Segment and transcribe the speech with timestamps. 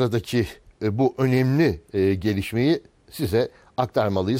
[0.00, 0.46] Sıradaki
[0.82, 4.38] e, bu önemli e, gelişmeyi size aktarmalıyız.